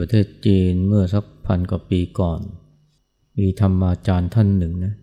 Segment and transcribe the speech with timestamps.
[0.00, 2.40] ประเทศจีนเมื่อสักพันกว่าปีก่อน
[3.38, 4.94] มีธรรมาจารย์ท่านหนึ่งนะ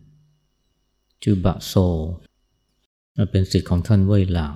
[1.24, 1.74] ชื่อบะโซ
[3.32, 4.56] เป็นสิทธิ์ของท่านเว่ยหลาง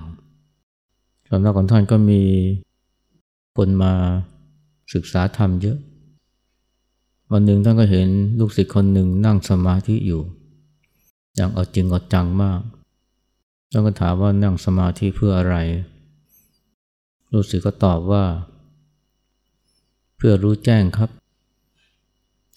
[1.28, 2.22] สำนักของท่านก็มี
[3.56, 3.92] คนมา
[4.94, 5.78] ศึกษาธรรมเยอะ
[7.32, 10.22] วันหนึ่งท่านก็เห็นลูกศิษย์คนหนึ่งนั่งสมาธิอยู่
[11.36, 12.60] อย่างเอาจริงเอาจังมาก
[13.70, 15.56] ท่านก็ถามว่านั่งสมาธิเพื่ออะไร
[17.32, 18.24] ลูกศิษย์ก็ตอบว่า
[20.24, 21.10] พื่อรู้แจ้งครับ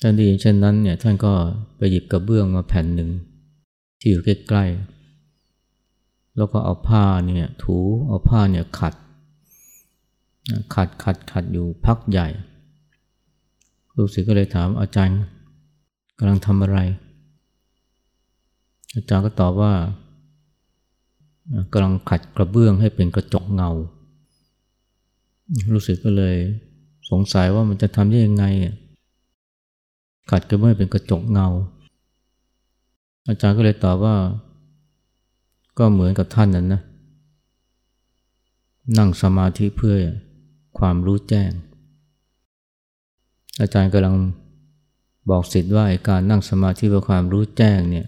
[0.01, 1.33] ท่านดีเช่นนั้นเนี่ยท่านก็
[1.77, 3.09] ไปหยิบกระเบื้องมาแผ่นหนึ่ง
[3.99, 8.93] ที่อยู่ใกล้ๆ แล้วก็เอาผ้าเนี่ยถูเอาผ้าเนี่ยขัด
[10.73, 12.27] ขัดขัดขัดอยู่พักใหญ่
[13.95, 15.19] ลูกศิษย์ก็เลยถามอาจารย์
[16.17, 16.77] กำลังทำอะไร
[18.95, 19.73] อาจารย์ก็ตอบว่า
[21.73, 23.71] กำลังขัดกระเบื้องให้เป็นกระจกเงา
[25.73, 26.35] ลูกศิษย์ก็เลย
[27.09, 28.45] สงสัยว่ามันจะทำได้ยังไง
[30.31, 31.47] ขัดกระเบื้องเป็นกระจกเงา
[33.27, 34.15] อาจารย์ก็เลยตอบว่า
[35.77, 36.81] ก็เหมือนกับท่านนั้นนะ
[38.97, 39.95] นั่งสมาธิเพื่อ
[40.79, 41.51] ความรู้แจ้ง
[43.61, 44.15] อาจารย์กำลัง
[45.29, 48.07] บอกสิทธิ์ว่าการนั่งสมาธิเพื่อความรู้แจ้งเนี่ย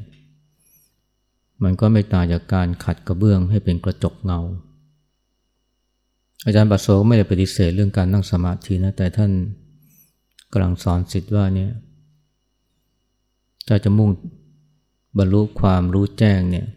[1.64, 4.40] มันก็ไม่ต่างจากการขัดกระเบื้องให้เป็นกระจกเงา
[6.46, 9.32] อาจารย์บัสโซก็ไม่ได้ปฏิเสธเรื่องการนั่งสมาธินะ แต่ท่าน
[10.52, 11.72] กำลังสอนสิทธิ์ว่าเนี่ย
[13.68, 14.10] ถ้าจะมุ่ง
[15.18, 16.68] บรรลุความรู้แจ้งเนี่ย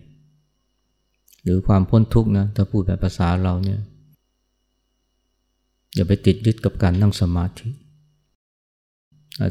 [1.42, 3.80] หรือความพ้นทุกข์นะ ถ้าพูดแบบภาษาเราเนี่ย
[5.94, 7.68] อย่าไปติดยึดกับการนั่งสมาธิ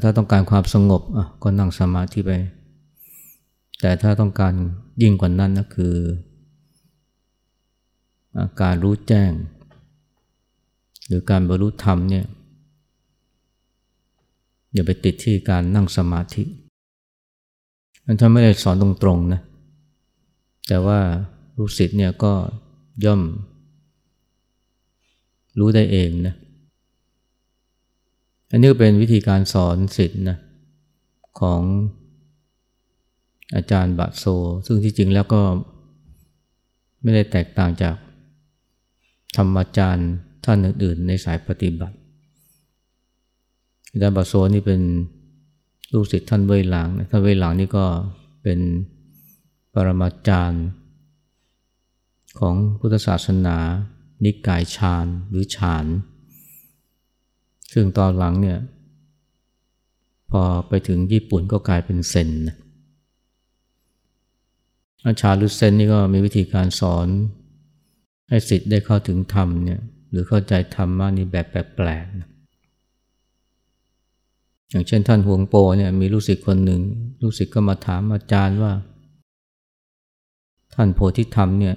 [0.04, 2.32] ถ้าต้องการความสงบอะก็นั่งสมาธิไป
[3.82, 4.54] แต่ถ้าต้องการ
[5.02, 5.96] ยิ่งกว่านั้นนะคือ
[8.62, 9.32] การรู้แจ้ง
[11.10, 12.26] หรือการบรรลุธรรมเนี่ย
[14.74, 16.44] อย่าไปติดที่การนั่งสมาธิ
[18.06, 19.42] มันท่านไม่ได้สอนตรงๆนะ
[20.68, 21.00] แต่ว่า
[21.58, 22.34] ลูกศิษย์เนี่ยก็
[23.06, 23.22] ย่อม
[25.60, 26.36] รู้ได้เองนะ
[28.52, 30.38] อันนี้ก็เป็นวิธีการสอนสิทธ์นะ
[31.40, 31.62] ของ
[33.56, 34.26] อาจารย์บะโซ
[34.66, 35.42] ซึ่งที่จริงแล้วก็
[37.02, 37.96] ไม่ได้แตกต่างจาก
[39.36, 40.12] ธรรมอาจารย์
[40.52, 41.98] ท่านอื่นๆ ในสายปฏิบัติ
[43.92, 44.82] อาจารย์บะโซนี่เป็น
[45.94, 47.86] ลูกศิษย์ท่านเวหลังท่านเวหลังนี่ก็
[48.44, 48.60] เป็น
[49.74, 50.66] ปรมาจารย์
[52.40, 53.58] ของพุทธศาสนา
[54.24, 55.86] นิกายฌานหรือฌาน
[57.74, 58.60] ซึ่งตอนหลังเนี่ย
[60.30, 62.58] พอไปถึงญี่ปุ่นก็กลายเป็นเซนนะ
[65.06, 67.08] อาชาหรือเซนนี่ก็มีวิธีการสอน
[68.30, 72.28] ให้สิทธิ์ได้เข้าถึงธรรมเนี่ย หรือเข้าใจธรรมะนี่แบบแปลกๆนะ
[74.70, 76.82] อย่างเช่นท่านหวงโปเนี่ยมีลูกศิษย์คนหนึ่ง
[77.22, 78.74] ลูกศิษย์ก็มาถามอาจารย์ว่า
[80.74, 81.76] ท่านโพธิธรรมเนี่ย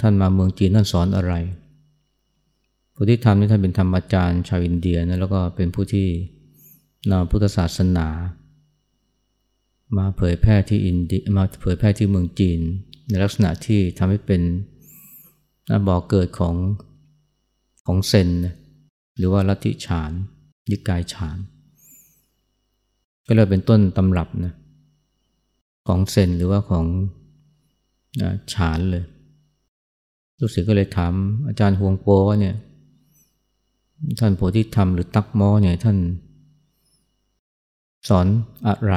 [0.00, 1.34] ท่านมาเมืองจีนท่านสอนอะไร
[2.94, 6.08] ผู้ที่ทำนี่ท่านเป็นธรรมอาจารย์ชาวอินเดียนะแล้วก็เป็นผู้ที่
[7.10, 8.08] นำพุทธศาสนา
[9.96, 12.60] มาเผยแพร่ที่อินเดียมาเผยแพร่ที่เมืองจีน
[13.08, 14.42] ในลักษณะที่ทำให้เป็น
[15.86, 16.54] บ่อกเกิดของ
[17.86, 18.28] ของเซน
[19.16, 20.12] หรือว่าลัทธิฉาน
[20.70, 21.38] ยิกายฉาน
[23.26, 24.54] ก็เลยเป็นต้นตำรับนะ
[25.86, 26.86] ของเซนหรือว่าของ
[28.52, 29.04] ฉานเลย
[30.38, 31.12] ลูกศิษย์ก็เลยถาม
[31.46, 32.56] อาจารย์ฮวงโปว่าเนี่ย
[34.20, 35.98] ท่านโพธิธรรมหรือตักมอเนี่ยท่าน
[38.08, 38.26] สอน
[38.66, 38.96] อะไร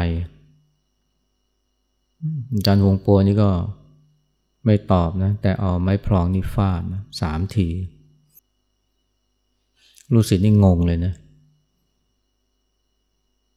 [2.54, 3.50] อาจารย์ฮวงโปนี่ก็
[4.68, 7.68] ไม่ตอบนะแต่เอาไม้พลองนี่ฟาดนะสามที
[10.14, 11.14] ลูกศิษย์นี่งงเลยนะ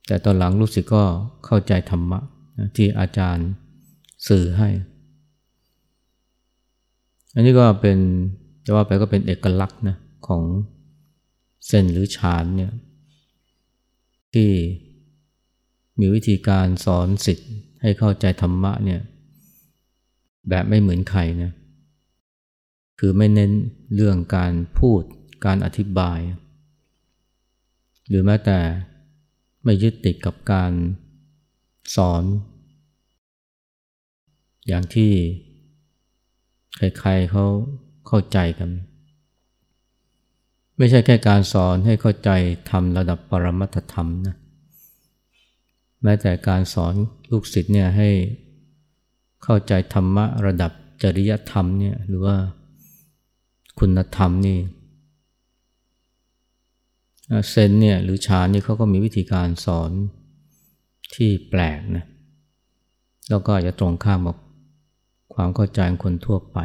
[0.07, 1.03] แต่ตอนหลังลูกศิษย์ก็
[1.47, 2.21] เข้าใจธรรมะ
[2.77, 3.49] ที่อาจารย์
[4.29, 4.69] สื่อให้
[7.35, 7.99] อันนี้ก็เป็น
[8.65, 9.97] จะว่าไปก็เป็นเอกลักษณ์นะ
[10.27, 10.43] ของ
[11.67, 12.73] เส้นหรือฌานเนี่ย
[14.35, 14.51] ที่
[16.01, 17.51] มีวิธีการสอนสิทธิ์
[17.83, 19.01] ให้เข้าใจธรรมะเนี่ย
[20.49, 21.53] แบบไม่เหมือนใครนะ
[22.99, 23.53] คือไม่เน้น
[23.95, 25.03] เรื่องการพูด
[25.45, 26.19] การอธิบาย
[28.09, 28.59] หรือแม้แต่
[29.65, 30.73] ไม่ยึดติดกับการ
[31.97, 32.25] สอน
[34.69, 35.13] อย่างที่
[36.77, 37.45] ใครๆเขา
[38.07, 38.71] เข้าใจกัน
[40.77, 42.31] ไม่ใช่แค่การสอนให้เข้าใจ
[42.71, 44.37] ทำระดับปรมัตธรรมนะ
[46.03, 46.95] แม้แต่การสอน
[47.31, 48.09] ลูกศิษย์เนี่ยให้
[49.45, 50.73] เข้าใจธรรมะระดับ
[51.03, 52.37] จริยธรรมเนี่ยหรือว่า
[53.79, 55.81] คุณธรรมนี่เข้าใจธรรมะนะที่อา
[56.71, 56.89] จาร
[57.29, 59.91] ย์สื่อให้แต่ต้องเซนเนี่ยหรือฌานนี่เขาก็มีวิธีการสอน
[61.15, 62.05] ที่แปลกนะ
[63.29, 64.37] แล้วก็จะตรงข้ามกับ
[65.35, 66.59] ความเข้าใจของคนทั่วไป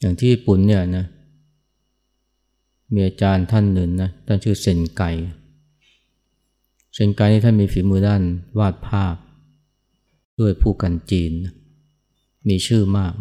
[0.00, 1.06] อย่างที่ญี่ปุ่นเนี่ยนะ
[2.94, 5.02] มีอาจารย์ท่านหนึ่งนะท่านชื่อเซนไก
[6.94, 8.22] เซนไกนี่ท่านมีฝีมือด้าน
[8.58, 9.14] วาดภาพ
[10.40, 11.32] ด้วยผู้กันจีน
[12.48, 13.14] มีชื่อมาก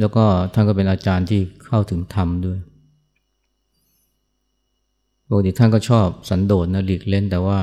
[0.00, 2.58] แล้วก็ท่านก็เป็นอาจารย์ที่เข้าถึงธรรมด้วย
[5.28, 7.60] ปกติท่านก็ชอบสันโดษนะหลีกเล่นแต่ว่า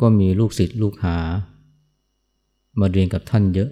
[0.00, 1.18] ก็มีลูกศิษย์ลูกหา
[2.80, 3.70] มาเรียนกับท่านเยอะ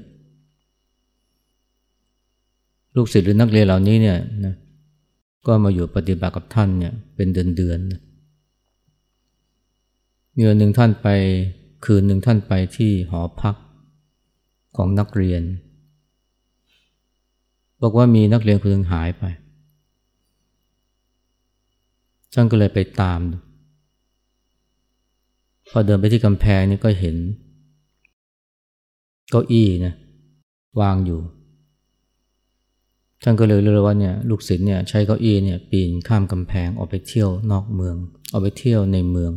[2.97, 4.55] ลูกศิษย์หรือนักเรียนเหล่านี้เนี่ยนะ
[5.47, 8.01] ก็มาอยู่ปฏิบัติกับท่านเนี่ยเป็นเดือนๆนะ
[10.37, 11.09] มีวันหนึ่งท่านไป
[11.85, 13.57] คืนหนึ่งท่านไปที่หอพัก
[14.77, 15.43] ของนักเรียน
[17.83, 19.25] บอกว่ามีนักเรียนคนหนึ่งหายไป
[22.35, 23.21] ช่างก็เลยไปตาม
[25.71, 27.17] พอเดินไปที่กำแพงนี่ก็เห็น
[29.31, 29.95] เก้าอี้นะ
[30.81, 31.21] วางอยู่
[33.23, 37.97] ท่านก็เลยรู้ว่าเนี่ยลูกศิษย์เนี่ยใช้เก้าอี้เนี่ยปีนข้ามกำแพงออกไปเที่ยวนอกเมือง
[38.33, 39.33] ออกไปเที่ยวในเมือง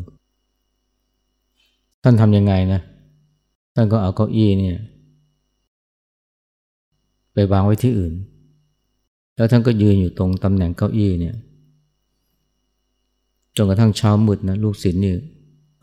[2.04, 2.82] ท่านทำยังไงนะ
[3.76, 4.78] ท่านก็เอาเก้าอี้เนี่ย
[7.34, 8.14] ไปวางไว้ที่อื่น
[9.36, 11.36] แล้วท่านก็ยืนอยู่ตรงตำแหน่งเก้าอี้เนี่ย
[13.56, 15.14] จนกระทั่งเช้ามืดนะลูกศิษย์นี่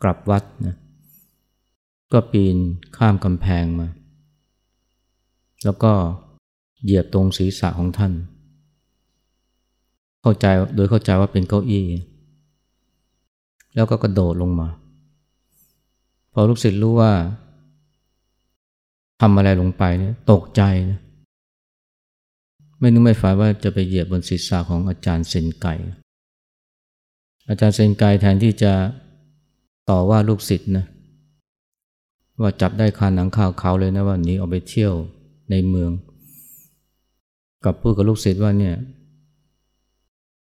[0.03, 0.75] กลับวัดนะ
[2.11, 2.57] ก็ปีน
[2.97, 3.87] ข้ามกำแพงมา
[5.63, 5.91] แล้วก็
[6.83, 8.13] เหยียบตรงศีรษะของท่าน
[10.21, 10.45] เข้าใจ
[10.75, 11.85] โดยเข้าใจว่าเป็นเก้าอี้
[13.75, 14.67] แล้วก็กระโดดลงมา
[16.33, 17.11] พอลูกศิษย์รู้ว่า
[19.21, 20.99] ทำอะไรลงไปเนี่ยตกใจนะ
[22.79, 25.67] ไม่นึกไม่ฝันว่าจะไปเหยียบบนศีรษะของอาจารย์เซนไก
[27.49, 28.73] อาจารย์เซนไกแทนที่จะ
[29.89, 30.85] ต่อว่าลูกศิษย์นะ
[32.41, 34.93] ว่าจับได้คาหนังข่าวเขาเลยนะว่าหนีออกไปเที่ยว
[35.51, 35.91] ในเมือง
[37.63, 38.75] กับพูดกับลูกศิษย์ว่าเนี่ย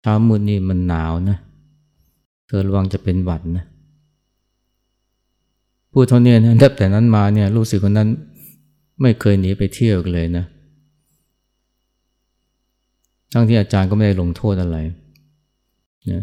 [0.01, 1.39] เช้ามืดนี่มันหนาวนะ
[2.47, 3.65] เธอระวังจะเป็นหวัดนะ
[5.99, 8.09] พูดเท่านี้นะแต่นั้นมาเนี่ยลูกศิษย์คนนั้น
[9.01, 10.45] ไม่เคยหนีไปเที่ยวเลยนะ
[13.33, 14.77] ทั้งที่อาจารย์ก็ไม่ได้ลงโทษอะไร
[16.13, 16.23] นะ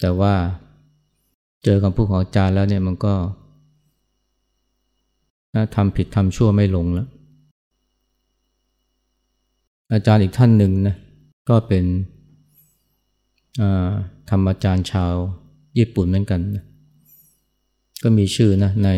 [0.00, 0.34] แต่ว่า
[1.64, 3.14] เจอคำพูดของอาจารย์แล้วเนี่ยมันก็
[5.74, 7.08] ทำผิดทำชั่วไม่ลงแล้ว
[9.92, 10.96] อาจารย์อีกท่านหนึ่งนะ
[11.48, 11.84] ก็เป็น
[14.30, 15.12] ธรรมอาจารย์ชาว
[15.78, 16.64] ญี่ปุ่นเหมือนกันนะ
[18.04, 18.90] ก็มีชื่อนะใน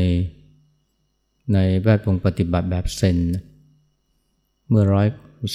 [1.54, 3.44] ในแวดวงปฏิบัติแบบเซนนะ
[4.68, 5.06] เมื่อร้อย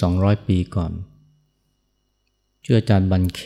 [0.01, 0.91] สองร้อยปีก่อน
[2.63, 3.41] ชื่ออาจารย์บันเค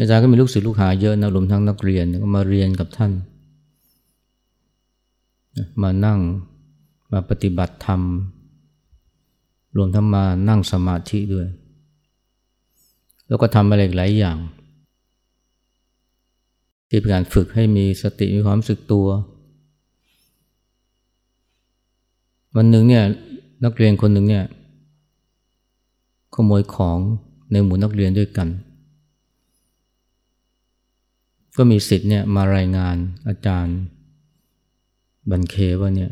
[0.00, 3.12] อาจารย์ก็มีลูกศิษย์ลูกหาเยอะนะรวมทั้งนักเรียนก็มาเรียนกับท่าน
[5.82, 6.18] มานั่ง
[7.12, 8.00] มาปฏิบัติธรรม
[9.76, 11.46] รวมทั้งมานั่งสมาธิด้วย
[13.28, 14.38] แล้วก็ทำอะไรหลายอย่าง
[16.88, 19.06] ที่เป็นการฝึกให้มีสติมีความสึกตัว
[22.56, 23.04] วันหนึ่งเนี่ย
[23.64, 24.44] นักเรียนคนหนึ่งเนี่ย
[26.34, 26.98] ขโมยของ
[27.52, 28.48] ในหมู่นักเรียนด้วยกัน
[31.56, 32.96] ก็มีสิทธิ์เนี่ยมารายงาน
[33.28, 33.76] อาจารย์
[35.30, 36.10] บันเคว่าเนี่ย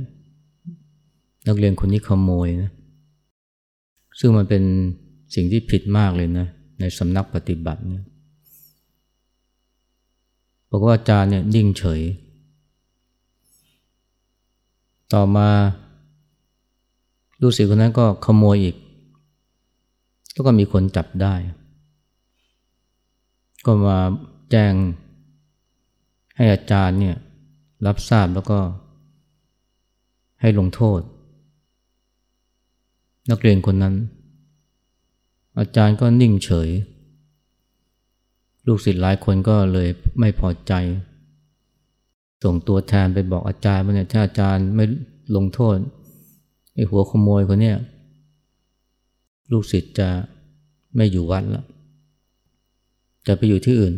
[1.46, 2.70] นักเรียนคนนี้ขโมยนะ
[4.18, 4.62] ซึ่งมันเป็น
[5.34, 6.46] สิ่งที่ผิดมากเลยนะ
[6.80, 8.04] ในสำนักปฏิบัติเนี่ย
[10.76, 12.00] บอกว่าอาจารย์เนี่ยนิ่งเฉย
[15.12, 15.48] ต่อมา
[17.40, 18.76] ลูกศิษย์คนนั้นก็ขโมยอีก
[20.32, 21.34] แล้วก็มีคนจับได้
[23.64, 23.98] ก็มา
[24.50, 24.72] แจ้ง
[26.36, 27.16] ให้อาจารย์เนี่ย
[27.86, 28.58] รับทราบแล้วก็
[30.40, 31.00] ให้ลงโทษ
[33.30, 33.94] นักเรียนคนนั้น
[35.58, 36.68] อาจารย์ก็นิ่งเฉย
[38.66, 39.88] ลูกศิษย์หลายคนก็เลย
[40.20, 40.72] ไม่พอใจ
[42.44, 44.84] ส่งตัวแทนไปบอกอาจารย์ว่าเนี่ยถ้าอาจารย์ไม่
[45.36, 45.76] ลงโทษ
[46.74, 47.76] ไอ้หัวขโมยคนเนี้ย
[49.52, 50.08] ลูกศิษย์จะ
[50.96, 51.66] ไม่อยู่วัดแล้ว
[53.26, 53.94] จะไปอยู่ที่อื่น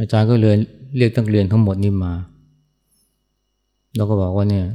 [0.00, 0.56] อาจารย์ก็เลย
[0.96, 2.14] เรียกนักเรียนทั้งหมดนี่มา
[3.96, 4.66] แล้วก็บอกว่าเนี่ย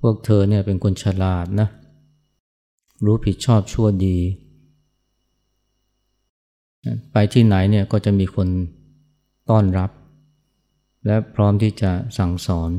[0.00, 1.68] พวกเธอเนี่ยเป็นคนฉลาดนะ
[3.04, 4.16] รู้ผิดชอบชั่วดี
[7.12, 8.48] ไปที่ไหนเนี่ยก็จะมีคน
[9.50, 9.90] ต้อนรับ
[11.06, 12.70] และพร้อมที่จะสั่งสอน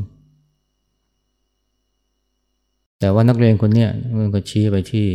[3.00, 3.89] แต่ว่านักเรียนคนเนี้ย
[4.20, 5.08] มันก็ชี้ไปที่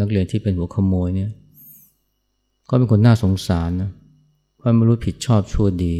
[0.00, 1.30] นักเรียนที่เป็นหัวขโมยเนี่ย
[2.68, 3.90] ก็เป็นคนน่าสงสารนะ
[4.56, 5.96] เพราะไม่รู้ผิดชอบชั่วดี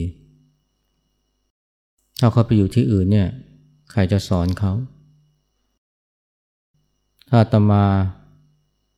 [2.21, 3.29] ถ้าเขาไปอยู่ที่อื่นเนี่ย
[3.91, 4.73] ใครจะสอนเขา
[7.31, 7.85] ถ้าตมา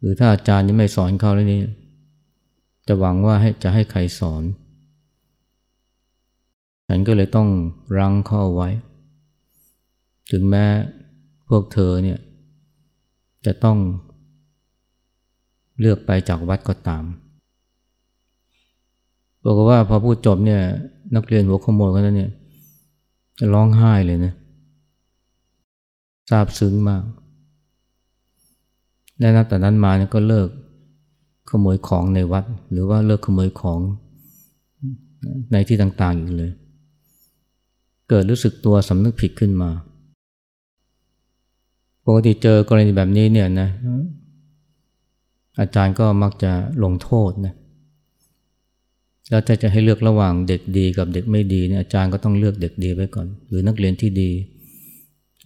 [0.01, 1.61] หรือถ้าอาจารย์ยังไม่สอนเขาแล้วนี่
[2.93, 4.43] จะหวังว่าให้จะให้ใครสอน
[6.89, 7.49] ฉันก็เลยต้อง
[7.99, 8.69] รั้งเข้าไว้
[10.31, 10.65] ถึงแม้
[11.49, 12.19] พวกเธอเนี่ย
[13.47, 13.79] จะต้อง
[15.81, 17.05] เลือกไปจากวัดก็ตาม
[19.45, 20.63] บอกว่าพอพูดจบเนี่ย
[21.15, 22.31] นักเรียนหัวขโมยคนนั้นเนี่ย
[23.39, 24.35] จะร้องไห้เลยนะ
[26.29, 27.05] ซาบซึ้งมาก
[29.19, 30.49] และนับแต่นั้นมาเนี่ยก็เลิก
[31.51, 33.81] ขโมยของในวัด หรือว่าเลิกขโมยของ
[35.53, 36.53] ในที่ต่างๆอีกเลย
[38.09, 39.71] เกิดรู้สึกตัวสำนึกผิดขึ้นมา
[42.07, 43.69] ปกติเจอกรณีแบบนี้เนี่ยนะ
[45.61, 46.53] อาจารย์ก็มักจะ
[46.85, 47.55] ลงโทษนะ
[49.29, 54.31] แล้วถ้าจะให้เลือกระหว่างเด็กดีกับเด็กไม่ดีเนี่ยอาจารย์ก็ต้องเลือกเด็กดีไว้ก่อน หรือนักเรียนที่ดี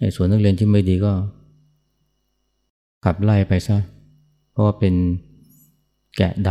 [0.00, 1.12] ไอ้ส่วนนักเรียนที่ไม่ดีก็
[3.04, 3.78] ขับไล่ไปซะ
[4.50, 4.94] เพราะว่าเป็น
[6.16, 6.50] แกะด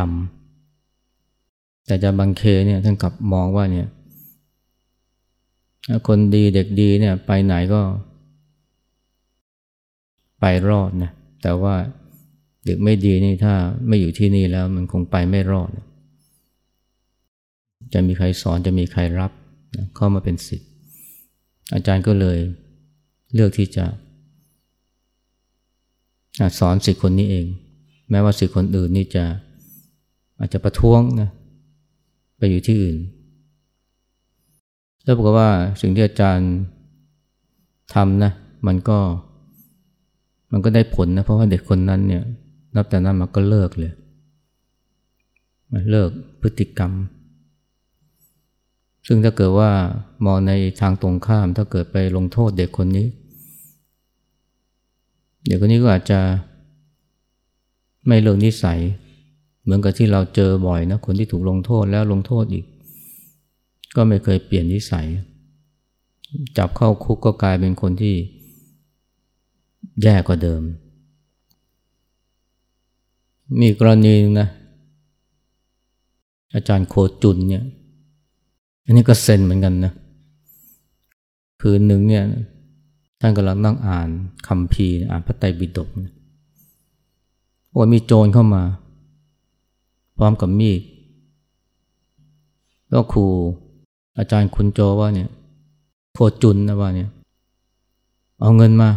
[0.74, 3.88] ำแต่จะบางเคเนี่ยท่านกลับมองว่าเนี่ย
[6.08, 7.82] คนดีเด็กดีเนี่ยไปไหนก็
[10.40, 11.76] ไปรอดนะแต่ว่า
[12.66, 13.54] เด็กไม่ดีนี่ถ้า
[13.88, 15.70] ไม่อยู่ที่นี่แล้วมันคงไปไม่รอด
[17.94, 19.32] จะมีใครสอนจะมีใครรับ
[19.96, 20.70] เข้ามาเป็นสิทธิ์
[21.74, 22.38] อาจารย์ก็เลย
[23.34, 23.86] เลือกที่จะ
[26.60, 27.46] สอนสิทธิ์คนนี้เอง
[28.10, 29.26] แม้ว่าสิทธิ์คนอื่นนี่จะ
[30.44, 31.30] อาจจะประท้วงนะ
[32.38, 32.98] ไปอยู่ที่อื่น
[35.04, 35.50] แล้วบอกว่า
[35.82, 36.52] สิ่งที่อาจารย์
[37.94, 38.32] ทำนะ
[38.68, 39.00] มันก็
[40.52, 42.24] มันก็ได้ผลนะเพราะว่าเด็กคนนั้นเนี่ย
[42.76, 43.92] นับแต่นั้นมาก็เลิกเลย
[45.92, 46.10] เลิก
[46.42, 46.92] พฤติกรรม
[49.08, 49.72] ซึ่งถ้าเกิดว่า
[50.26, 53.08] มองในทางตรงข้าม ถ้าเกิดไปลงโทษเด็กคนนี้
[55.46, 56.20] เด็กคนนี้ก็อาจจะ
[58.08, 58.80] ไม่เลิกนิสัย
[59.64, 62.66] เหมือนกับที่เราเจอบ่อยนะคนที่ถูกลงโทษแล้วลงโทษอีก
[63.96, 65.08] ก็ไม่เคยเปลี่ยนนิสัย
[66.58, 68.16] จับเข้าคุกก็กลายเป็นคนที่
[70.02, 70.62] แย่กว่าเดิม
[73.60, 74.48] มีกรณีนะ
[76.54, 77.64] อาจารย์โคจุนเนี่ย
[78.86, 79.94] อันนี้ก็เซนเหมือนกันนะ
[81.62, 82.24] คืนหนึ่งเนี่ย
[83.20, 84.10] ท่านกำลังนั่งอ่าน
[84.48, 85.90] คำพีอ่านพระไตรปิฎก
[87.78, 88.64] ว่ามีโจรเข้ามา
[90.18, 90.82] พร้อมกับมีด
[92.90, 93.26] แล้วครู
[94.18, 95.30] อาจารย์คุณโจว่าเนี่ย
[96.14, 97.10] โคจุนนะว่าเนี่ย
[98.42, 98.90] เอาเงินมา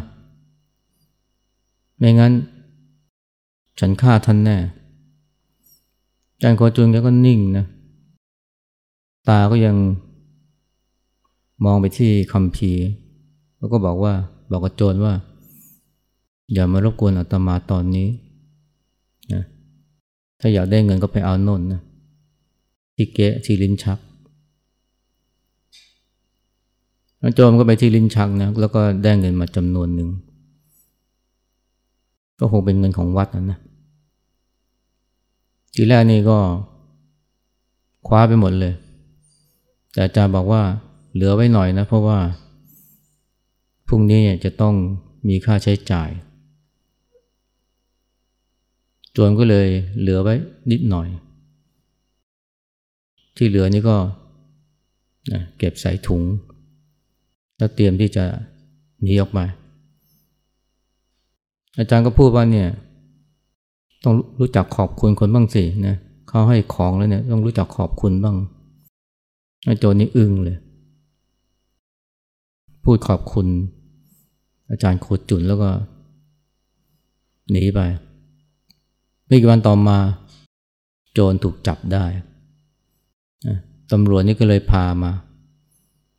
[1.99, 2.32] ไม่งั้น
[3.78, 4.56] ฉันฆ่าท่านแน่
[6.32, 7.66] อาจารย์โคจุนแกก็นิ่งนะ
[9.28, 9.76] ตาก็ยัง
[11.64, 12.70] มองไปที่คำพี
[13.58, 14.14] แล้วก็บอกว่า
[14.50, 15.14] บอกกับโจรว่า
[16.52, 18.08] อย่ามารบกวนอาตมาตอนนี้
[20.40, 21.81] ถ้าอยากได้เงินก็ไปเอาโน่นนะ
[22.97, 23.99] ที่เกะที่ลิ้นชัก
[27.35, 30.09] โจรก็ไปที่ลิ้นชักนะแล้วก็ได้เงินมาจำนวนหนึ่ง
[32.38, 33.59] ก็คงเป็นเงินของวัดนะนะ
[35.75, 36.38] ทีแรกนี่ก็
[38.07, 38.75] คว้าไปหมดเลย
[39.93, 40.62] แต่อาจารย์บอกว่า
[41.12, 42.19] เหลือไว้หน่อยนะ เพราะว่า
[43.88, 44.75] พรุ่งนี้จะต้อง
[45.28, 46.09] มีค่าใช้จ่าย
[49.16, 49.68] จนก็เลย
[50.00, 50.35] เหลือไว้
[50.70, 51.08] นิดหน่อย
[53.37, 53.96] ที่เหลือนี่ก็
[55.58, 56.23] เก็บใส่ถุง
[57.56, 58.25] แล้วเตรียมที่จะ
[59.02, 59.44] หนีออกมา
[61.78, 62.68] อาจารย์ก็พูดว่าเนี่ย
[64.04, 65.96] ต้องรู้จักขอบคุณคนบ้างสินะ
[66.28, 68.37] เขาให้ของแล้วเนี่ยต้องรู้จักขอบคุณบ้าง
[69.64, 70.56] ไอ้โจรนี่อึ้งเลย
[72.85, 73.46] พูดขอบคุณ
[74.70, 75.70] อาจารย์โคจุนแล้วก็
[77.50, 77.80] หนีไป
[79.26, 79.99] ไม่กี่วันต่อมา
[81.12, 82.04] โจรถูกจับได้
[83.92, 85.12] ตำรวจนี่ก็เลยพามา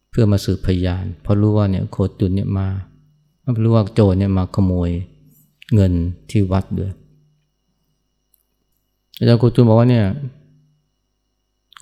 [0.10, 2.68] เพื่อมาสืบพยาน เพราะรู้ว่าเนี่ยโคจุนเนี่ยมา
[3.64, 4.90] รู้ว่าโจรเนี่ยมาขโมย
[5.74, 5.94] เงิน
[6.30, 6.92] ที่วัดด้วย
[9.18, 10.06] อาจารย์โคจุนบอกว่าเนี่ย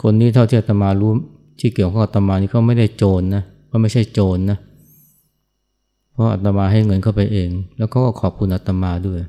[0.01, 1.11] คนนี้เท่าที่อาตมารู้
[1.59, 4.57] ที่เกี่ยวข้องกับอาตมานี่เขาไม่ได้โจรนนะเขาไม่ใช่โจรนนะ
[6.11, 9.21] เพราะอาตมาให้เงินเข้าไปเอง แล้วเขาก็ขอบคุณอาตมาด้วย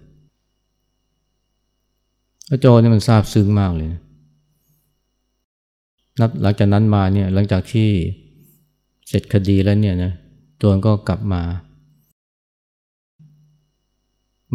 [2.47, 3.89] แล้วโจนี่มันซาบซึ้งมากเลย
[6.21, 7.89] นับหลังจากนั้นมาเนี่ยหลังจากที่
[9.09, 10.13] เสร็จคดีแล้วเนี่ยนะ
[10.59, 11.43] โจรก็กลับมา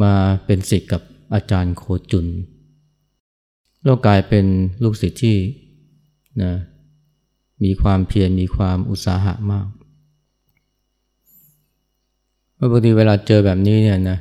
[0.01, 0.13] มา
[0.45, 1.01] เป็นศิษย์กับ
[1.33, 2.27] อาจารย์โคจุน
[3.83, 4.45] แล้วกลายเป็น
[4.83, 5.37] ลูกศิษย์ที่
[6.43, 6.53] นะ
[7.63, 9.67] มีความเพียรมีความอุตสาหะมาก
[12.71, 14.17] บางทีเวลาเจอแบบนี้เนี่ยนะ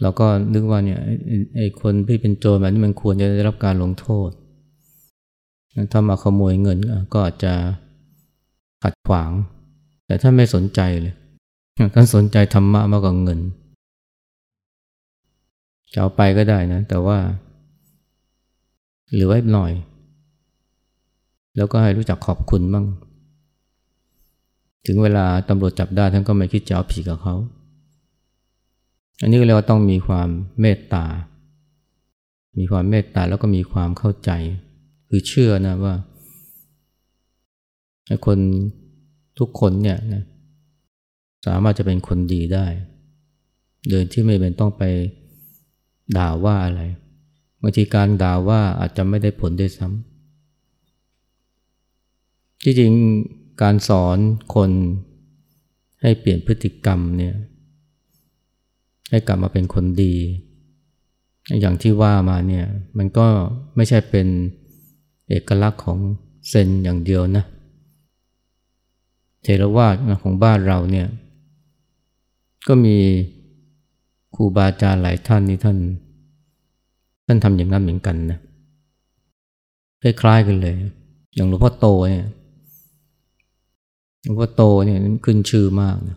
[0.00, 1.00] เราก็นึกว่าเนี่ย
[1.56, 4.30] ไอ้คนที่เป็นโจรแบบนี้มันควรจะได้รับการลงโทษ
[5.92, 6.78] ถ้ามาขโมยเงิน
[7.12, 7.52] ก็อาจจะ
[8.82, 9.30] ขัดขวาง
[10.06, 11.14] แต่ถ้าไม่สนใจเลย
[11.94, 13.40] ท่านสนใจธรรมะมากกว่าเงิน
[15.92, 17.18] จะเอาไปก็ได้นะ แต่ว่า
[19.12, 19.72] เหลือไว้หน่อย
[21.56, 22.86] แล้วก็ให้รู้จักขอบคุณบ้าง
[24.86, 27.34] ถึงเวลาตำรวจจับได้ท่านก็ไม่คิดจะเอาผิดกับเขา
[29.22, 30.28] อันนี้ก็เรียกว่าต้องมีความ
[30.60, 31.06] เมตตา
[32.58, 34.30] มีความเมตตาแล้วก็มีความเข้าใจ
[35.08, 35.94] คือเชื่อนะว่า
[38.26, 38.38] คน
[39.38, 40.22] ทุกคนเนี่ยนะ
[41.46, 42.66] สามารถจะเป็นคนดีได้
[43.88, 44.82] โดยที่ไม่เป็นต้องไป
[46.16, 46.82] ด่าว่าอะไร
[47.60, 52.92] บางทีการด่าว่าอาจจะไม่ได้ผลด้วยซ้ำที่จริง
[53.62, 54.18] การสอน
[54.54, 54.70] คน
[56.02, 57.34] ให้เปลี่ยนพฤติกรรมเนี่ย
[59.12, 60.14] ให้กลับมาเป็นคนดี
[61.60, 62.64] อย่างที่ว่ามาเนี่ย
[62.98, 63.26] มันก็
[63.76, 64.26] ไม่ใช่เป็น
[65.28, 65.98] เอกลักษณ์ของ
[66.48, 67.44] เซนอย่างเดียวนะ
[69.42, 71.06] เทรวาสของบ้านเราเนี่ย
[72.68, 72.96] ก็มี
[74.34, 75.78] ครูบาอาจารย์หลายท่านนี่ท่าน
[77.26, 78.38] ท่านทำอย่างนั้นเหมือนกันนะ
[80.02, 80.76] คล้ายๆกันเลย
[81.34, 82.26] อย่างหลวงพ่อโตเนี่ย
[84.22, 86.16] หลวงพ่อโตเนี่ยขึ้นชื่อมากนะ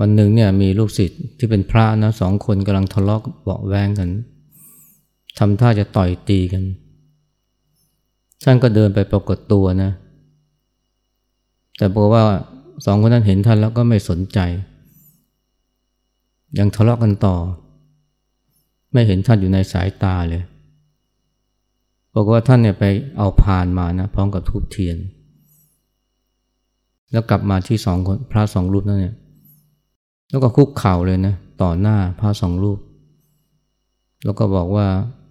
[0.00, 4.10] วันหนึ่งเนี่ยมีลูกศิษย์ที่เป็นพระนะสองคนกำลังทะเลาะเบาแวงกัน
[5.38, 6.64] ทำท่าจะต่อยตีกัน
[8.44, 9.90] ท่านก็เดินไปปรากฏตัวนะ
[11.76, 12.22] แต่บอกว่า
[12.84, 14.38] สองคนนั้นเห็นท่านแล้วก็ไม่สนใจ
[16.58, 17.36] ยังทะเลาะกันต่อ
[18.92, 20.42] ไม่เห็นท่านอยู่ในสายตาเลย
[22.14, 22.84] บอกว่าท่านเนี่ยไป
[23.18, 24.96] เอาพานมานะพร้อมกับทูบเทียน
[27.12, 29.14] แล้วกลับมาที่สองคนพระสองรูปนั่นเนี่ย
[30.32, 32.78] แล้วก็คุกเข่าเลยนะ ต่อหน้าพระสองรูป
[34.24, 34.86] แล้วก็บอกว่า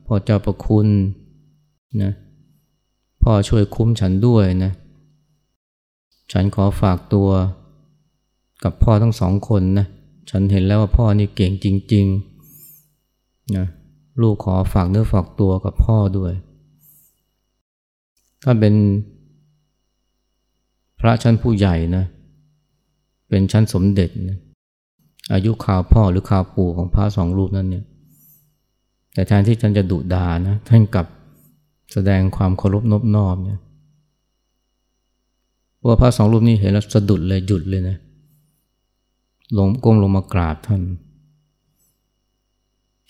[0.05, 0.87] พ่อเจ้าประคุณ
[2.03, 2.11] นะ
[3.23, 4.71] พ่อช่วยคุ้มฉันด้วยนะ
[6.31, 7.29] ฉันขอฝากตัว
[8.63, 9.87] กับพ่อทั้งสองคนนะ
[10.29, 13.65] ฉันเห็นแล้วว่าพ่อนี่เก่งจริงๆนะ
[14.21, 16.33] ลูกขอฝากเนื้อฝากตัวกับพ่อด้วย
[18.43, 18.75] ถ้าเป็น
[20.99, 22.03] พระชั้นผู้ใหญ่นะ
[23.29, 24.39] เป็นชั้นสมเด็จนะ
[25.33, 27.85] อายุข่าวพ่อหรือข่าวปู่ของพระสองรูปนั้นเนี่ย
[29.13, 31.07] แต่แทนที่ท่านจะดุดานะท่านกลับ
[31.93, 33.59] แสดงความเคารพนบนอบเนี่ย
[35.85, 37.97] ว่าพระสองรูปนี้เห็นแล้วสะดุดเลยหยุดเลยนะ
[39.57, 40.81] ลงก้มลงมากราบท่าน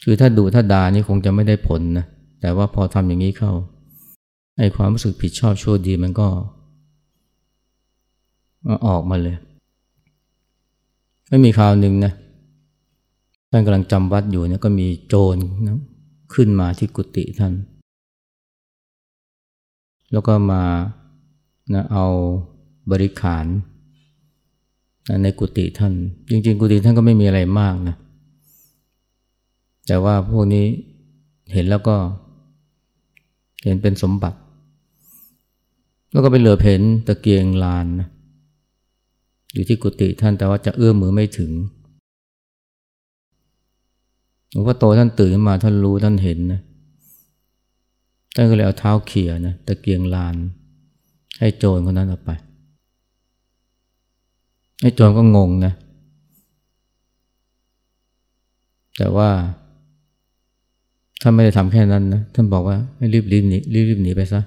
[0.04, 2.06] คือถ้าดุถ้าด่านี่คงจะไม่ได้ผลนะ
[2.42, 3.52] แต่ว่าพอทำอย่างนี้เข้า
[4.58, 6.28] ไอ้ความรู้สึกผิดชอบชั่วดีมันก็
[8.88, 9.38] ออกมาเลย
[11.32, 12.14] ไม่มีข่าวหนึ่งนะ
[13.52, 15.78] ท่านกำลังจำวัดอยู่เนี่ยก็มีโจรนะ
[16.34, 17.54] ขึ้นมาที่กุฏิท่าน
[20.12, 20.64] แล้วก็มา
[21.74, 22.06] นะเอา
[22.92, 23.46] บริขาร
[25.10, 25.94] นะในกุฏิท่าน
[26.30, 27.96] จริง ๆ กุฏิท่านก็ไม่มีอะไรมากนะ
[29.88, 30.66] แต่ว่าพวกนี้
[31.54, 31.96] เห็นแล้วก็
[33.64, 34.38] เห็นเป็นสมบัติ
[36.12, 38.08] แล้วก็ไปเหลือเพนตะเกียงลานนะ
[39.54, 41.52] อยู่ที่กุฏิท่านแต่ว่าจะเอื้อมมือไม่ถึง
[44.52, 46.62] หลวงพ่อโตท่านตื่นมาท่านรู้ท่านเห็นนะ
[48.36, 50.36] ท่านก็เลยเอาเท้าเขี่ยนะตะเกียงลาน
[51.40, 52.32] ให้โจรคนนั้นเอาไป
[54.82, 55.74] ไอ้โจรก็งงนะ
[58.98, 59.30] แต่ว่า
[61.22, 64.42] ถ้านไม่ได้ทำแค่นั้นนะ ท่านบอกว่าให้รีบรีบหนีรีบรีบหนีไปซะ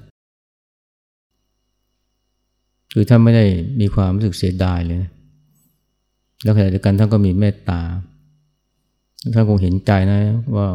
[2.97, 3.45] คือท่านไม่ได้
[3.81, 5.03] มีความรู้สึกเสียดายเลย
[6.43, 7.81] แล้วขณะเดียวกันท่านก็มีเมตตา
[9.35, 10.19] ท่านคงเห็นใจนะ
[10.57, 10.67] ว่า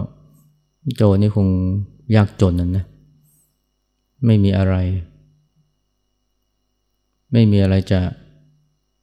[0.96, 1.48] โจนี่คง
[2.16, 2.86] ยากจนนั่นนะ
[4.26, 4.76] ไม่มีอะไร
[7.34, 8.00] ไม่มีอะไรจะ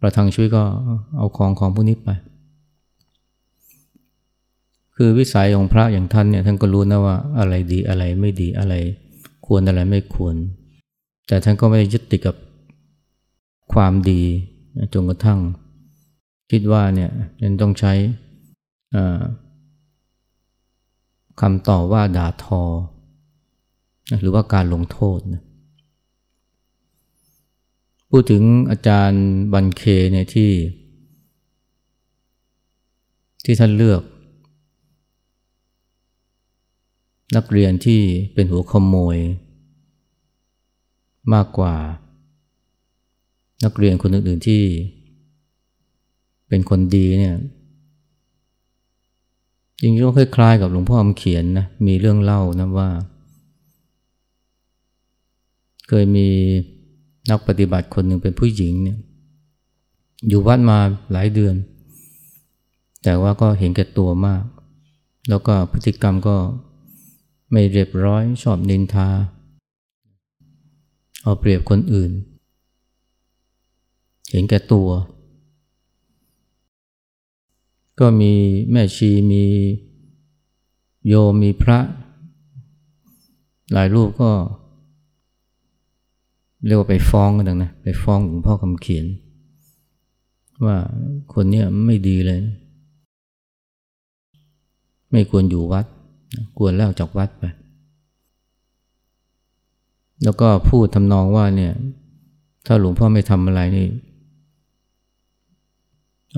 [0.01, 0.63] ประทังช่วยก็
[1.17, 2.09] เอาของของพวกนี้ไป
[4.97, 8.75] คือวิสัยของพระอย่างท่านเนี่ยท่านก็รู้นะว่าอะไรดีอะไรไม่ดีอะไร
[9.47, 10.35] ควรอะไรไม่ควร
[11.27, 12.37] แต่ท่านก็ไม่ได้ยึดติดกับ
[13.73, 14.23] ความดี
[14.93, 15.41] จนกระทั่ง
[16.51, 17.11] คิดว่าเนี่ย
[17.43, 17.93] ยังต้องใช้
[21.41, 22.63] คำต่อว่าด่าทอ
[24.21, 25.43] หรือว่าการลงโทษนะ
[28.11, 30.51] พูดถึงอาจารย์บันเคเนี่ยที่
[33.45, 34.03] ที่ท่านเลือก
[37.37, 38.01] นักเรียนที่
[38.35, 39.17] เป็นหัวขโมย
[41.35, 41.75] มากกว่า
[43.65, 44.63] นักเรียนคนอื่นๆที่
[46.49, 47.37] เป็นคนดีเนี่ย
[49.81, 52.89] จริงๆก็คล้ายๆกับหลวงพ่อคำเขียนนะมีเรื่องเล่านะว่า
[55.89, 56.29] เคยมี
[57.31, 58.99] นักปฏิบัติคนหนึ่งเป็นผู้หญิงเนี่ย
[60.29, 60.79] อยู่วัดมา
[61.13, 61.55] หลายเดือน
[63.05, 64.45] แต่ว่าก็เห็นแก่ตัวมาก
[65.29, 66.37] แล้วก็พฤติกรรมก็
[67.53, 69.09] ไม่เรียบร้อยชอบนินทา
[71.23, 72.11] เอาเปรียบคนอื่น
[74.31, 74.89] เห็นแก่ตัว
[78.01, 78.33] ก็มี
[78.71, 79.45] แม่ชีมี
[81.09, 81.79] โยมมีพระ
[83.73, 84.31] หลายรูปก็
[86.67, 89.07] เรียกว่าไปฟ้องกันนะไปฟ้องหลวงพ่อคำเขียน
[90.67, 90.77] ว่า
[91.35, 92.41] คนนี้ไม่ดีเลย
[95.11, 95.87] ไม่ควรอยู่วัด
[96.57, 97.45] ควรแล้วจากวัดไป
[100.23, 101.73] แล้วก็พูดทำนองว่าเนี่ย
[102.67, 103.87] ถ้าหลวงพ่อไม่ทำอะไรนี่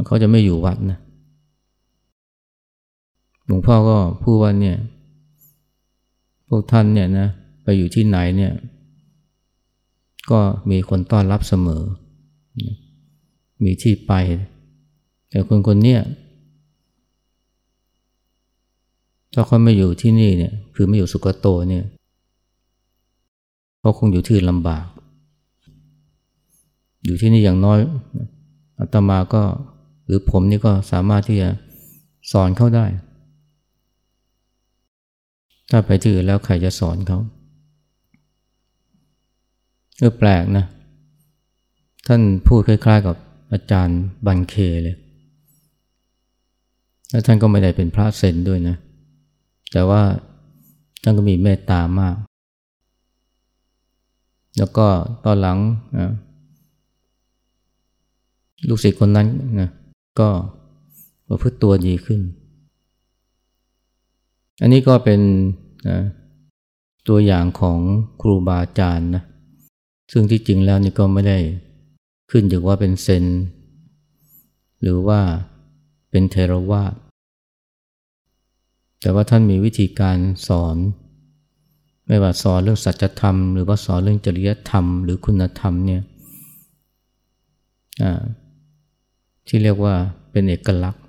[0.07, 0.99] เขาจะไม่อยู่วัดนะ
[3.47, 4.77] หลวงพ่อก็พูดว่าเนี่ย
[6.49, 7.29] พวกท่านเนี่ยนะ
[7.63, 8.53] ไปอยู่ที่ไหนเนี่ย
[10.31, 11.83] ก็มีคนต้อนรับเสมอ
[13.65, 14.13] มีที่ไป
[15.31, 15.99] แต่คนคนนี้
[19.35, 21.85] ถ้าเขาไม่อยู่ที่นี่เนี่ย คือไม่อยู่สุกโตเนี่ย
[23.81, 24.87] เขาคงอยู่ที่ลำบาก
[27.05, 27.79] อยู่ที่นี่อย่างน้อย
[28.79, 29.43] อาตมาก็
[30.09, 31.49] หรือผมนี่ก็สามารถที่จะ
[32.33, 32.87] สอนเขาได้
[35.71, 37.19] ถ้าไปที่อื่นแล้วใครจะสอนเขา
[39.99, 40.65] เออแปลกนะ
[42.07, 43.17] ท่านพูดคล้ายๆกับ
[43.53, 44.97] อาจารย์บันเคเลย
[47.11, 48.77] แล้วท่านก็ไม่ได้เป็นพระเซนด้วยนะ
[49.73, 50.03] แต่ว่า
[51.03, 52.17] ท่านก็มีเมตตามาก
[54.59, 54.87] แล้วก็
[55.25, 55.59] ตอนหลัง
[58.69, 59.29] ลูกศิษย์คนนั้น
[59.61, 59.71] นะ
[60.21, 60.29] ก็
[61.29, 62.21] ประพฤติตัวดีขึ้น
[64.61, 65.21] อันนี้ก็เป็น
[65.89, 65.99] นะ
[67.09, 67.79] ตัวอย่างของ
[68.21, 69.23] ครูบาอาจารย์นะ
[70.13, 71.39] ซึ่งที่จริงแล้วนี่ก็ไม่ได้
[72.31, 73.25] ขึ้นอยู่ว่าเป็นเซน
[74.83, 75.21] หรือว่า
[76.11, 76.95] เป็นเทรวาส
[79.01, 80.77] แต่ว่าท่านมีวิธีการสอน
[82.07, 86.03] ไม่ว่าสอนเรื่องสัจธรรม หรือว่าสอนเรื่องจริยธรรม หรือคุณธรรมเนี่ย
[89.49, 89.95] ที่เรียกว่า
[90.33, 91.03] เป็นเอกลักษณ์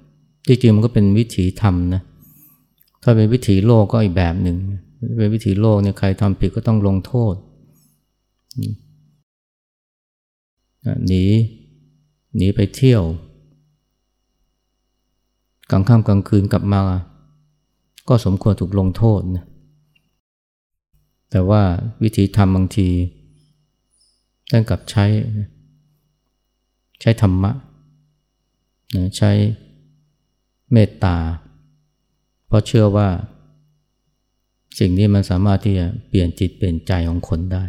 [0.47, 2.01] ที่จริงมันก็เป็นวิถีธรรมนะ
[3.03, 4.57] ถ้าเป็นวิถีโลกก็อีกแบบหนึ่ง
[5.17, 7.33] เป็นวิถีโลกเนี่ยใครทำผิดก็ต้องลงโทษ
[11.07, 11.23] หนี
[12.35, 13.03] หนีไปเที่ยว
[15.71, 16.81] กลางค่ำกลางคืนกลับมา
[18.09, 19.45] ก็สมควรถูกลงโทษนะ
[21.31, 21.61] แต่ว่า
[22.03, 22.89] วิธีทำบางที
[24.51, 25.05] ท่านกับใช้
[27.01, 27.51] ใช้ธรรมะ
[29.17, 29.31] ใช้
[30.71, 31.17] เมตตา
[32.47, 33.07] เพราะเชื่อว่า
[34.79, 37.63] สิ่งนี้มันสามารถที่จะเปลี่ยนจิตเปลี่ยนใจของคนได้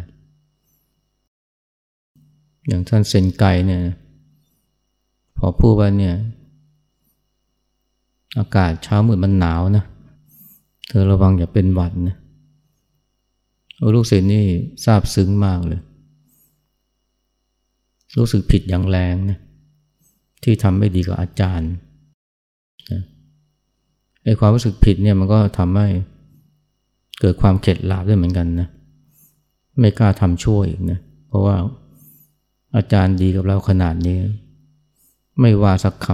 [2.67, 3.81] อย่างท่านเซนไกเนี่ย
[5.37, 6.15] พอพูดว่าเนี่ย
[8.37, 9.85] อากาศเช้ามืดมันหนาวนะ
[10.87, 12.17] เธอระวังอย่าเป็นหวัดนะ
[13.95, 14.45] ลูกศิษย์นี่
[14.83, 15.81] ซาบซึ้งมากเลย
[18.17, 19.39] รู้สึกผิดอย่างแรงนะ
[20.43, 21.71] ที่ทำไม่ดีกับอาจารย์
[24.23, 25.87] ไอ้ความรู้สึกผิดเนี่ยมันก็ทำให้
[27.19, 28.67] เกิดความเข็ดหลาบด้วยเหมือนกันนะ
[29.79, 31.55] ไม่กล้าทำชั่วอีกนะเพราะว่า
[32.75, 34.17] อาจารย์ดีกับเราขนาดนี้
[35.39, 36.07] ไม่ว่าสักค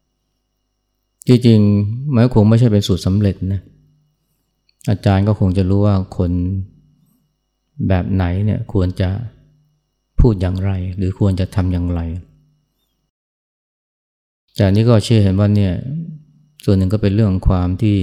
[0.00, 3.60] ำจริงๆมันคงไม่ใช่เป็นสูตรสำเร็จนะ
[4.90, 6.30] อาจารย์ก็คงจะรู้ว่าคน
[7.88, 9.08] แบบไหนเนี่ยควรจะ
[10.20, 12.00] พูดอย่างไร หรือควรจะทำอย่างไร
[14.58, 15.72] แต่นี้ก็เชื่อเห็นว่าเนี่ย
[16.64, 17.98] ส่วนหนึ่งก็เป็นเรื่องของความที่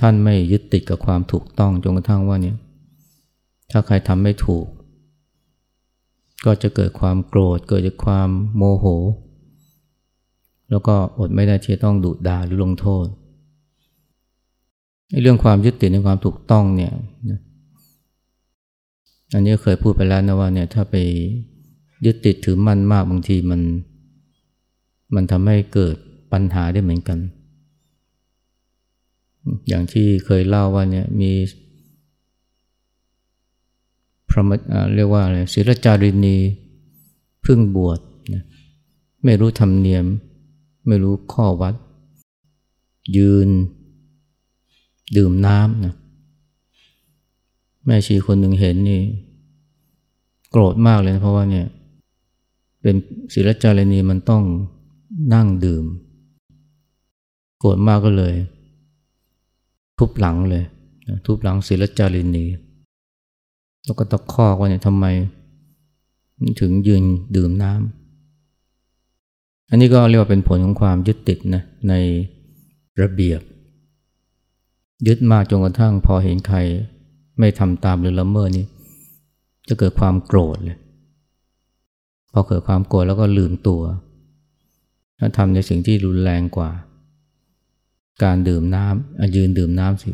[0.00, 2.56] ท่านไม่ยึดติดกับความถูกต้องจนกระทั่งว่าเนี่ย
[3.70, 4.66] ถ้าใครทำไม่ถูก
[6.44, 8.86] ก็จะเกิดความโกรธ เกิดจากความโมโห
[10.70, 13.06] แล้วก็อดไม่ได้ที่จะต้องดุด่าหรือลงโทษ
[15.22, 16.92] เรื่องความยึดติดในความถูกต้องเนี่ย
[19.34, 20.96] อันนี้เคยพูดไปแล้วนะว่าเนี่ยถ้าไป
[22.04, 23.60] ยึดติดถือมั่นมากบางทีมัน
[25.14, 25.96] มันทำให้เกิด
[26.32, 27.18] ปัญหาได้เหมือนกัน
[29.68, 31.32] อย่างที่เคยเล่าว่าเนี่ยมี
[34.28, 34.50] พระม
[34.94, 36.36] เรียกว่าอะไรศิลจารินี
[37.44, 38.00] พึ่งบวช
[38.34, 38.44] นะ
[39.24, 40.04] ไม่รู้ธรรมเนียม
[40.86, 41.74] ไม่รู้ข้อวัด
[43.16, 43.48] ยืน
[45.16, 45.94] ดื่มน้ำนะ
[47.86, 49.00] แม่ชีคนหนึ่งเห็นนี่
[50.50, 51.66] โกรธมากเลยนะเพราะว่าเนี่ย
[52.82, 52.94] เป็น
[53.34, 54.42] ศิลจารณีมันต้อง
[55.34, 55.84] นั่งดื่ม
[57.58, 58.34] โกรธมากก็เลย
[59.98, 60.64] ทุบหลังเลย
[61.26, 62.46] ทุบหลังศิลจารินี
[63.84, 65.06] แล้วก็ตะคอกว่าเนี่ยทำไม
[66.60, 67.02] ถึงยืน
[67.36, 71.94] ดื่มน้ำอันนี้ก็เรียกว่าเป็นผลของความยึดติดนะใน
[73.02, 73.40] ระเบียบ
[75.06, 76.58] ยึดมากจนกระทั่งพอเห็นใคร
[77.38, 78.66] ไม่ทำตามหรือละเมิดนี่
[79.68, 80.78] จะเกิดความโกรธเลย
[82.32, 84.00] พอเกิดความโกรธแล้วก็ลืมตัวแล้ว
[85.36, 86.70] ทำในสิ่งที่รุนแรงกว่า
[88.24, 90.10] การดื่มน้ำยืนดื่มน้ำสิ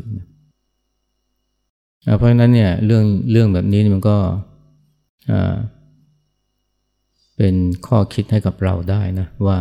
[2.17, 4.17] เพราะฉะนั้นเนี่ยเรื่องเรื่องแบบนี้มันก็
[7.37, 7.55] เป็น
[7.87, 9.57] ข้อคิดให้กับเราได้นะว่า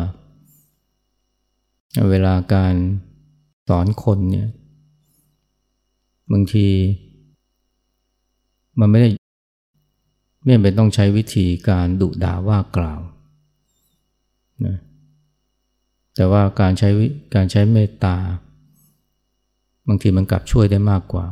[2.11, 2.75] เวลาการ
[3.69, 4.49] สอนคนเนี่ย
[6.33, 6.67] บางที
[8.81, 9.09] มันไม่ได้
[10.45, 13.01] ไม่เป็นต้องใช้วิธีการดุด่าว่ากล่าว
[14.67, 14.77] นะ
[16.19, 16.91] แต่ว่าการใช้
[17.35, 18.17] การใช้เมตตา
[19.89, 21.27] บางทีมันกลับช่วยได้มากกว่า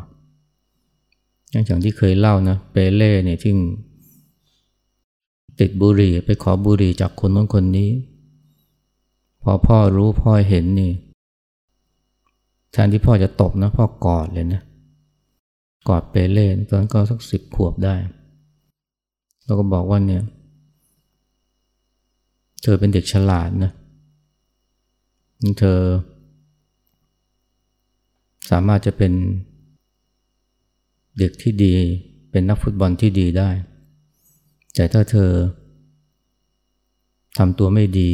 [1.50, 3.52] อย่างที่เคยเล่านะเปเล่เนี่ยที่
[5.60, 7.90] ติดบุหรี่ไปขอบุหรี่จากคนน้นคนนี้
[9.42, 10.92] พอพ่อรู้พ่อเห็นนี่
[12.72, 14.62] แทนที่พ่อจะตบนะพ่อกอดเลยนะ
[15.88, 17.94] กอดเปเล่ตอนนั้นก็สักสิบขวบได้
[19.44, 20.22] แล้วก็บอกว่าเนี่ย
[22.62, 25.80] เธอเป็นเด็กฉลาดนะเเธอ
[28.50, 29.12] สามารถจะเป็น
[31.18, 31.74] เด็กที่ดี
[32.30, 33.50] เป็นนักฟุตบอลที่ดีได้
[34.74, 35.30] แต่ถ้าเธอ
[37.38, 38.10] ทำตัวไม่ดี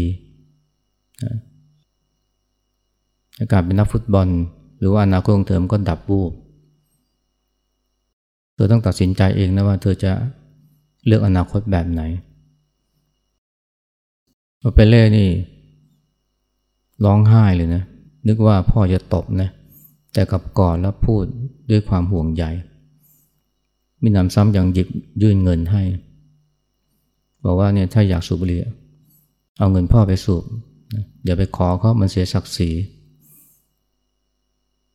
[3.52, 4.28] การเป็นนักฟุตบอล
[4.78, 6.32] หรือว่าอนาคตของเธอมันก็ดับบูบ
[8.54, 10.12] เธอต้องตัดสินใจเองนะว่าเธอจะ
[11.06, 12.02] เลือกอนาคตแบบไหน
[14.60, 15.28] พอเปเล่นี่
[17.04, 17.82] ร้องไห้เลยนะ
[18.26, 19.48] นึกว่าพ่อจะตบนะ
[20.12, 21.24] แต่กับกอดแล้วพูด
[21.70, 22.44] ด้วยความห่วงใย
[24.02, 24.88] มีนำซ้ำยังหยิบ
[25.22, 25.82] ยื่นเงินให้
[27.44, 28.60] บอกว่าเนี่ยถ้าอยากสูบบุหรี่
[29.58, 30.44] เอาเงินพ่อไปสูบ
[31.24, 32.70] อย่าไปขอเขามันเสียศักดิ์ศรี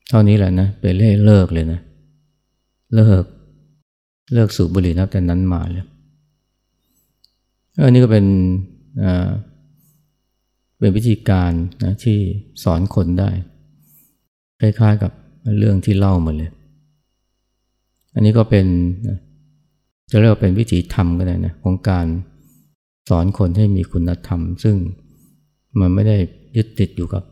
[0.10, 1.80] เท่านี้แหละนะเปเล่เลิกเลยนะ
[2.96, 3.24] เลิก
[4.34, 5.86] เลิกสูบบุหรี่นับแต่นั้นมาเลย
[7.84, 8.26] อันนี้ก็เป็น
[10.80, 11.52] เป็นวิธีการ
[11.84, 12.18] นะที่
[12.64, 13.30] สอนคนได้
[14.60, 15.12] คล้ายๆกับ
[15.58, 16.52] เรื่องที่เล่ามาเลย
[18.14, 18.66] อันนี้ก็เป็น
[20.12, 22.06] จะเรียกว่าเป็นวิธีธรรมก็ได้นะของการ
[23.10, 24.76] สอนคนให้มีคุณธรรม ซึ่ง
[25.80, 26.18] มันไม่ได้
[26.56, 27.24] ยึดติดอยู่กับ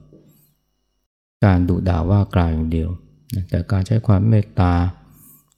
[1.45, 2.89] การดุด่าว่ากล่าวอย่างเดียว
[3.49, 4.73] แต่การใช้ความเมตตา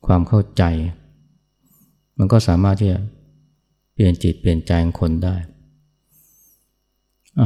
[0.06, 0.64] ความเข้าใจ
[2.18, 3.00] มันก็สามารถที่จะ
[3.94, 5.36] เปลี่ยนจิตเปลี่ยนใจคนได้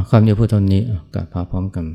[0.10, 0.82] คำนี้พูดเท่านี้
[1.14, 1.86] กับพาพร้อมกัน